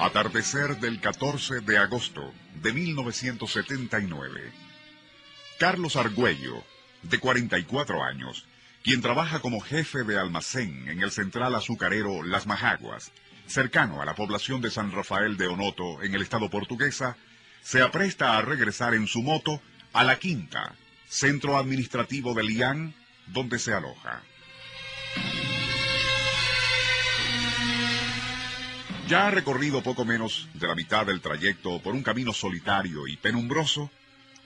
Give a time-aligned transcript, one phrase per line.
[0.00, 4.52] Atardecer del 14 de agosto de 1979.
[5.58, 6.62] Carlos Argüello,
[7.02, 8.46] de 44 años,
[8.84, 13.10] quien trabaja como jefe de almacén en el central azucarero Las Majaguas,
[13.48, 17.16] cercano a la población de San Rafael de Onoto, en el estado portuguesa,
[17.60, 19.60] se apresta a regresar en su moto
[19.92, 20.76] a La Quinta,
[21.08, 22.94] centro administrativo de Lián,
[23.26, 24.22] donde se aloja.
[29.08, 33.16] Ya ha recorrido poco menos de la mitad del trayecto por un camino solitario y
[33.16, 33.90] penumbroso,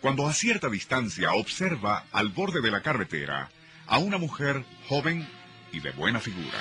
[0.01, 3.51] cuando a cierta distancia observa al borde de la carretera
[3.89, 5.29] a una mujer joven
[5.73, 6.59] y de buena figura.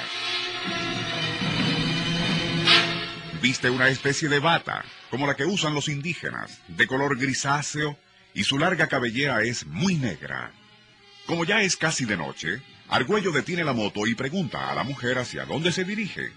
[3.40, 8.00] Viste una especie de bata, como la que usan los indígenas, de color grisáceo,
[8.34, 10.52] y su larga cabellera es muy negra.
[11.28, 15.20] Como ya es casi de noche, Argüello detiene la moto y pregunta a la mujer
[15.20, 16.32] hacia dónde se dirige.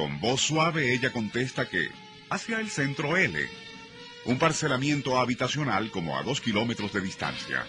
[0.00, 1.90] Con voz suave ella contesta que
[2.30, 3.38] hacia el centro L,
[4.24, 7.66] un parcelamiento habitacional como a dos kilómetros de distancia.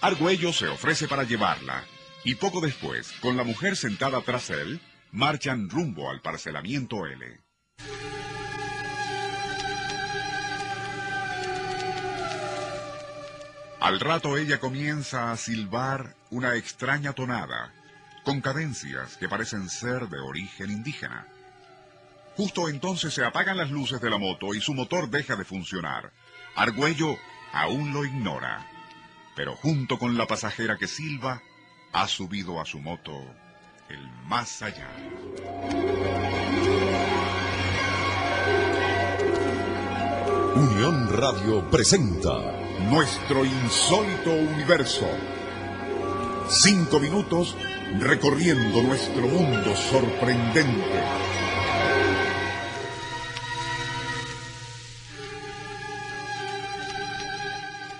[0.00, 1.82] Argüello se ofrece para llevarla
[2.22, 7.40] y poco después, con la mujer sentada tras él, marchan rumbo al parcelamiento L.
[13.80, 17.72] Al rato ella comienza a silbar una extraña tonada,
[18.22, 21.26] con cadencias que parecen ser de origen indígena.
[22.36, 26.12] Justo entonces se apagan las luces de la moto y su motor deja de funcionar.
[26.54, 27.16] Argüello
[27.52, 28.70] aún lo ignora,
[29.34, 31.42] pero junto con la pasajera que silba,
[31.92, 33.12] ha subido a su moto
[33.88, 34.90] el más allá.
[40.54, 42.32] Unión Radio presenta
[42.90, 45.08] Nuestro insólito universo.
[46.48, 47.56] Cinco minutos
[47.98, 51.45] recorriendo nuestro mundo sorprendente.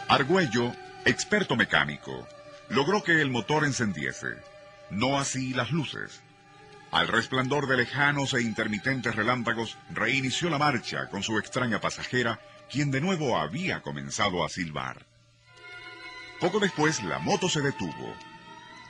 [0.08, 0.72] Argüello,
[1.04, 2.28] experto mecánico,
[2.68, 4.36] logró que el motor encendiese,
[4.88, 6.20] no así las luces.
[6.92, 12.38] Al resplandor de lejanos e intermitentes relámpagos, reinició la marcha con su extraña pasajera,
[12.70, 15.06] quien de nuevo había comenzado a silbar.
[16.38, 18.14] Poco después, la moto se detuvo.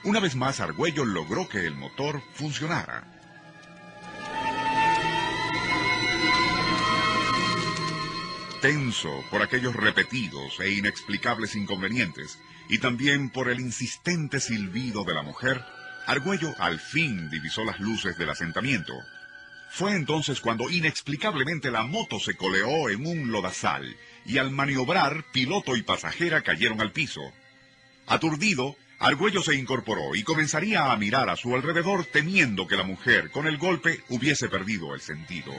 [0.04, 3.15] Una vez más, Argüello logró que el motor funcionara.
[8.60, 15.22] Tenso por aquellos repetidos e inexplicables inconvenientes, y también por el insistente silbido de la
[15.22, 15.62] mujer,
[16.06, 18.94] Argüello al fin divisó las luces del asentamiento.
[19.70, 25.76] Fue entonces cuando inexplicablemente la moto se coleó en un lodazal, y al maniobrar, piloto
[25.76, 27.20] y pasajera cayeron al piso.
[28.06, 33.30] Aturdido, Argüello se incorporó y comenzaría a mirar a su alrededor temiendo que la mujer,
[33.30, 35.52] con el golpe, hubiese perdido el sentido.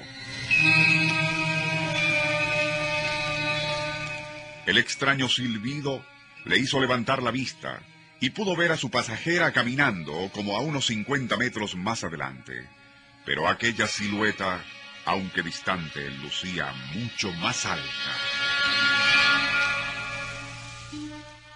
[4.67, 6.05] El extraño silbido
[6.43, 7.79] le hizo levantar la vista
[8.19, 12.67] y pudo ver a su pasajera caminando como a unos 50 metros más adelante.
[13.25, 14.61] Pero aquella silueta,
[15.05, 18.11] aunque distante, lucía mucho más alta.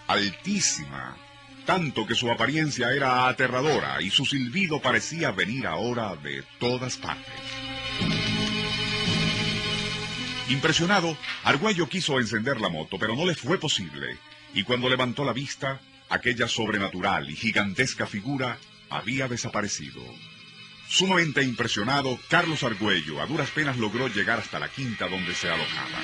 [0.08, 1.18] Altísima,
[1.66, 7.71] tanto que su apariencia era aterradora y su silbido parecía venir ahora de todas partes.
[10.50, 14.18] Impresionado, Argüello quiso encender la moto, pero no le fue posible,
[14.54, 15.80] y cuando levantó la vista,
[16.10, 18.58] aquella sobrenatural y gigantesca figura
[18.90, 20.02] había desaparecido.
[20.90, 26.00] Sumamente impresionado, Carlos Argüello a duras penas logró llegar hasta la quinta donde se alojaba.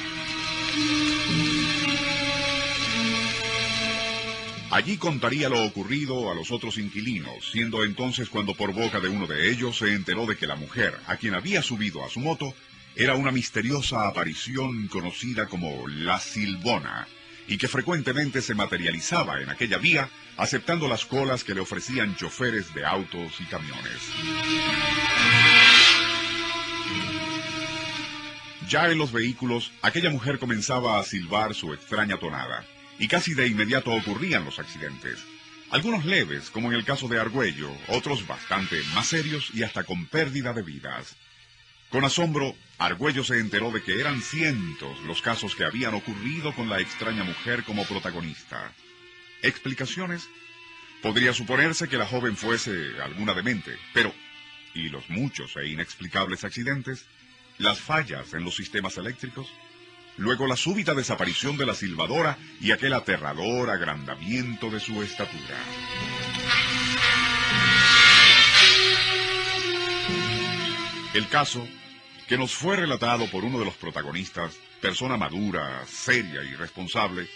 [4.69, 9.25] Allí contaría lo ocurrido a los otros inquilinos, siendo entonces cuando por boca de uno
[9.25, 12.53] de ellos se enteró de que la mujer, a quien había subido a su moto,
[12.97, 17.07] era una misteriosa aparición conocida como la Silbona,
[17.47, 22.73] y que frecuentemente se materializaba en aquella vía, aceptando las colas que le ofrecían choferes
[22.73, 24.01] de autos y camiones.
[28.67, 32.65] Ya en los vehículos, aquella mujer comenzaba a silbar su extraña tonada,
[32.97, 35.19] y casi de inmediato ocurrían los accidentes.
[35.69, 40.07] Algunos leves, como en el caso de Argüello, otros bastante más serios y hasta con
[40.07, 41.15] pérdida de vidas.
[41.89, 46.69] Con asombro, Argüello se enteró de que eran cientos los casos que habían ocurrido con
[46.69, 48.73] la extraña mujer como protagonista.
[49.41, 50.27] ¿Explicaciones?
[51.01, 54.13] Podría suponerse que la joven fuese alguna demente, pero
[54.73, 57.05] ¿y los muchos e inexplicables accidentes?
[57.57, 59.47] ¿Las fallas en los sistemas eléctricos?
[60.17, 65.57] Luego la súbita desaparición de la silbadora y aquel aterrador agrandamiento de su estatura.
[71.17, 71.67] El caso,
[72.27, 77.27] que nos fue relatado por uno de los protagonistas, persona madura, seria y responsable,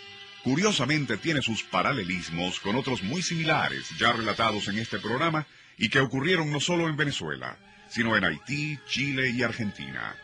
[0.44, 5.48] curiosamente tiene sus paralelismos con otros muy similares ya relatados en este programa
[5.80, 7.58] y que ocurrieron no solo en Venezuela,
[7.90, 10.16] sino en Haití, Chile y Argentina.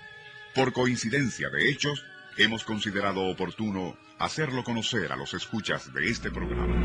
[0.53, 2.05] Por coincidencia de hechos,
[2.37, 6.75] hemos considerado oportuno hacerlo conocer a los escuchas de este programa.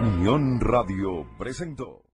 [0.00, 2.02] Unión Radio presentó.